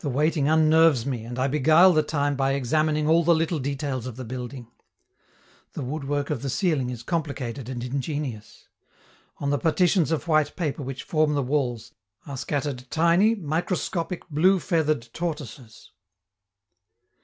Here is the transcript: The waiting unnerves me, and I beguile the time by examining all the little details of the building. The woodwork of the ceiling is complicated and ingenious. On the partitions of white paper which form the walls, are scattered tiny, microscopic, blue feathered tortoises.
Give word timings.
The 0.00 0.08
waiting 0.10 0.48
unnerves 0.48 1.06
me, 1.06 1.22
and 1.22 1.38
I 1.38 1.46
beguile 1.46 1.92
the 1.92 2.02
time 2.02 2.34
by 2.34 2.54
examining 2.54 3.06
all 3.08 3.22
the 3.22 3.32
little 3.32 3.60
details 3.60 4.08
of 4.08 4.16
the 4.16 4.24
building. 4.24 4.66
The 5.74 5.84
woodwork 5.84 6.30
of 6.30 6.42
the 6.42 6.50
ceiling 6.50 6.90
is 6.90 7.04
complicated 7.04 7.68
and 7.68 7.84
ingenious. 7.84 8.66
On 9.38 9.50
the 9.50 9.58
partitions 9.58 10.10
of 10.10 10.26
white 10.26 10.56
paper 10.56 10.82
which 10.82 11.04
form 11.04 11.34
the 11.34 11.44
walls, 11.44 11.92
are 12.26 12.36
scattered 12.36 12.90
tiny, 12.90 13.36
microscopic, 13.36 14.28
blue 14.28 14.58
feathered 14.58 15.08
tortoises. 15.12 15.92